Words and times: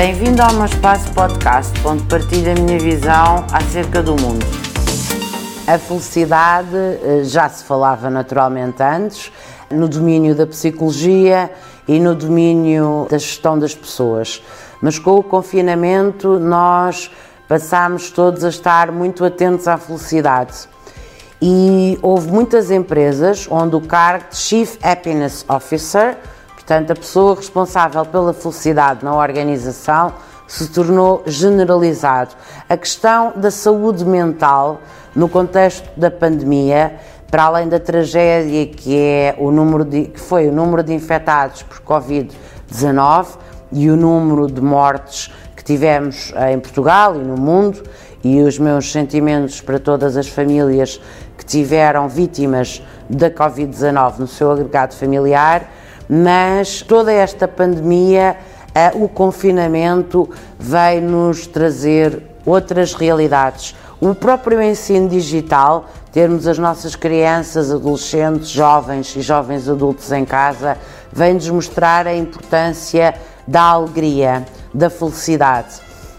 Bem-vindo 0.00 0.40
ao 0.40 0.54
meu 0.54 0.64
espaço 0.64 1.12
podcast, 1.12 1.78
onde 1.86 2.02
partilho 2.04 2.52
a 2.52 2.54
minha 2.54 2.78
visão 2.78 3.44
acerca 3.52 4.02
do 4.02 4.12
mundo. 4.12 4.46
A 5.66 5.76
felicidade 5.76 6.74
eh, 6.74 7.20
já 7.24 7.46
se 7.50 7.62
falava 7.64 8.08
naturalmente 8.08 8.82
antes, 8.82 9.30
no 9.70 9.86
domínio 9.86 10.34
da 10.34 10.46
psicologia 10.46 11.52
e 11.86 12.00
no 12.00 12.14
domínio 12.14 13.08
da 13.10 13.18
gestão 13.18 13.58
das 13.58 13.74
pessoas. 13.74 14.42
Mas 14.80 14.98
com 14.98 15.16
o 15.16 15.22
confinamento, 15.22 16.38
nós 16.38 17.10
passámos 17.46 18.10
todos 18.10 18.42
a 18.42 18.48
estar 18.48 18.90
muito 18.90 19.22
atentos 19.22 19.68
à 19.68 19.76
felicidade. 19.76 20.66
E 21.42 21.98
houve 22.00 22.32
muitas 22.32 22.70
empresas 22.70 23.46
onde 23.50 23.76
o 23.76 23.82
cargo 23.82 24.30
de 24.30 24.36
Chief 24.38 24.78
Happiness 24.82 25.44
Officer 25.46 26.16
Portanto, 26.70 26.92
a 26.92 26.94
pessoa 26.94 27.34
responsável 27.34 28.06
pela 28.06 28.32
felicidade 28.32 29.04
na 29.04 29.12
organização 29.12 30.12
se 30.46 30.68
tornou 30.68 31.20
generalizado. 31.26 32.36
A 32.68 32.76
questão 32.76 33.32
da 33.34 33.50
saúde 33.50 34.04
mental 34.04 34.80
no 35.12 35.28
contexto 35.28 35.90
da 35.96 36.12
pandemia, 36.12 36.94
para 37.28 37.42
além 37.42 37.68
da 37.68 37.80
tragédia 37.80 38.66
que 38.66 38.96
é 38.96 39.34
o 39.36 39.50
número 39.50 39.84
de, 39.84 40.04
que 40.04 40.20
foi 40.20 40.46
o 40.46 40.52
número 40.52 40.84
de 40.84 40.94
infectados 40.94 41.64
por 41.64 41.80
Covid-19 41.80 43.26
e 43.72 43.90
o 43.90 43.96
número 43.96 44.46
de 44.46 44.60
mortes 44.60 45.28
que 45.56 45.64
tivemos 45.64 46.32
em 46.52 46.60
Portugal 46.60 47.16
e 47.16 47.18
no 47.18 47.36
mundo, 47.36 47.82
e 48.22 48.42
os 48.42 48.60
meus 48.60 48.92
sentimentos 48.92 49.60
para 49.60 49.80
todas 49.80 50.16
as 50.16 50.28
famílias 50.28 51.00
que 51.36 51.44
tiveram 51.44 52.08
vítimas 52.08 52.80
da 53.08 53.28
Covid-19 53.28 54.18
no 54.18 54.28
seu 54.28 54.52
agregado 54.52 54.94
familiar 54.94 55.68
mas 56.12 56.82
toda 56.82 57.12
esta 57.12 57.46
pandemia, 57.46 58.36
eh, 58.74 58.90
o 58.96 59.08
confinamento 59.08 60.28
veio 60.58 61.02
nos 61.02 61.46
trazer 61.46 62.20
outras 62.44 62.94
realidades. 62.94 63.76
O 64.00 64.12
próprio 64.12 64.60
ensino 64.60 65.08
digital, 65.08 65.86
termos 66.10 66.48
as 66.48 66.58
nossas 66.58 66.96
crianças, 66.96 67.70
adolescentes, 67.70 68.48
jovens 68.48 69.14
e 69.14 69.20
jovens 69.20 69.68
adultos 69.68 70.10
em 70.10 70.24
casa, 70.24 70.76
vem-nos 71.12 71.48
mostrar 71.48 72.08
a 72.08 72.16
importância 72.16 73.14
da 73.46 73.62
alegria, 73.62 74.44
da 74.74 74.90
felicidade. 74.90 75.76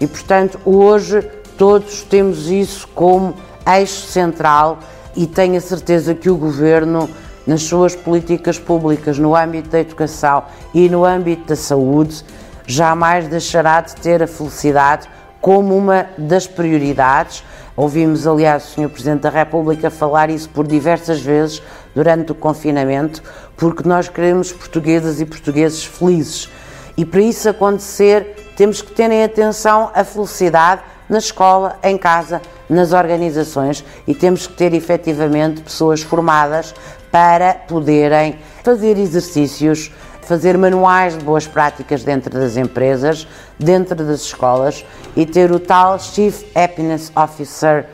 E 0.00 0.06
portanto, 0.06 0.58
hoje 0.64 1.20
todos 1.58 2.02
temos 2.04 2.48
isso 2.48 2.88
como 2.94 3.34
eixo 3.66 4.06
central 4.06 4.78
e 5.14 5.26
tenho 5.26 5.58
a 5.58 5.60
certeza 5.60 6.14
que 6.14 6.30
o 6.30 6.36
governo 6.36 7.06
nas 7.46 7.62
suas 7.62 7.94
políticas 7.94 8.58
públicas 8.58 9.18
no 9.18 9.34
âmbito 9.36 9.68
da 9.68 9.80
educação 9.80 10.44
e 10.72 10.88
no 10.88 11.04
âmbito 11.04 11.48
da 11.48 11.56
saúde, 11.56 12.24
jamais 12.66 13.28
deixará 13.28 13.80
de 13.80 13.94
ter 13.96 14.22
a 14.22 14.26
felicidade 14.26 15.08
como 15.40 15.76
uma 15.76 16.06
das 16.16 16.46
prioridades. 16.46 17.44
Ouvimos, 17.76 18.26
aliás, 18.26 18.64
o 18.64 18.68
Sr. 18.68 18.88
Presidente 18.88 19.22
da 19.22 19.30
República 19.30 19.90
falar 19.90 20.30
isso 20.30 20.48
por 20.48 20.66
diversas 20.66 21.20
vezes 21.20 21.62
durante 21.94 22.32
o 22.32 22.34
confinamento, 22.34 23.22
porque 23.56 23.86
nós 23.86 24.08
queremos 24.08 24.52
portuguesas 24.52 25.20
e 25.20 25.26
portugueses 25.26 25.84
felizes. 25.84 26.48
E 26.96 27.04
para 27.04 27.20
isso 27.20 27.48
acontecer, 27.48 28.52
temos 28.56 28.80
que 28.80 28.92
terem 28.92 29.24
atenção 29.24 29.90
à 29.92 30.04
felicidade 30.04 30.82
na 31.08 31.18
escola, 31.18 31.78
em 31.82 31.98
casa, 31.98 32.40
nas 32.68 32.92
organizações 32.92 33.84
e 34.06 34.14
temos 34.14 34.46
que 34.46 34.54
ter 34.54 34.72
efetivamente 34.74 35.62
pessoas 35.62 36.02
formadas 36.02 36.74
para 37.10 37.54
poderem 37.54 38.38
fazer 38.62 38.98
exercícios, 38.98 39.92
fazer 40.22 40.58
manuais 40.58 41.16
de 41.16 41.24
boas 41.24 41.46
práticas 41.46 42.02
dentro 42.02 42.30
das 42.30 42.56
empresas, 42.56 43.26
dentro 43.58 43.94
das 44.04 44.22
escolas 44.22 44.84
e 45.14 45.24
ter 45.24 45.52
o 45.52 45.60
tal 45.60 45.98
Chief 45.98 46.44
Happiness 46.54 47.12
Officer 47.14 47.86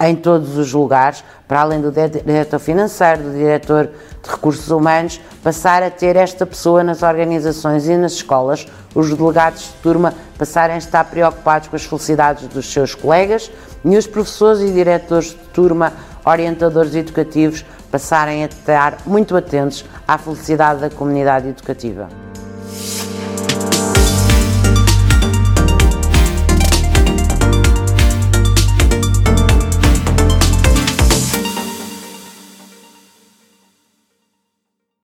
em 0.00 0.14
todos 0.14 0.56
os 0.56 0.72
lugares, 0.72 1.24
para 1.48 1.60
além 1.60 1.80
do 1.80 1.90
diretor 1.90 2.58
financeiro, 2.58 3.22
do 3.22 3.32
diretor 3.32 3.90
de 4.22 4.30
recursos 4.30 4.70
humanos, 4.70 5.20
passar 5.42 5.82
a 5.82 5.90
ter 5.90 6.16
esta 6.16 6.44
pessoa 6.44 6.84
nas 6.84 7.02
organizações 7.02 7.88
e 7.88 7.96
nas 7.96 8.12
escolas, 8.12 8.66
os 8.94 9.14
delegados 9.14 9.62
de 9.62 9.72
turma 9.82 10.12
passarem 10.38 10.74
a 10.74 10.78
estar 10.78 11.04
preocupados 11.04 11.68
com 11.68 11.76
as 11.76 11.84
felicidades 11.84 12.46
dos 12.48 12.70
seus 12.70 12.94
colegas 12.94 13.50
e 13.84 13.96
os 13.96 14.06
professores 14.06 14.60
e 14.60 14.72
diretores 14.72 15.30
de 15.30 15.36
turma, 15.52 15.92
orientadores 16.24 16.94
educativos, 16.94 17.64
passarem 17.90 18.42
a 18.42 18.46
estar 18.46 18.98
muito 19.06 19.36
atentos 19.36 19.84
à 20.06 20.18
felicidade 20.18 20.80
da 20.80 20.90
comunidade 20.90 21.48
educativa. 21.48 22.25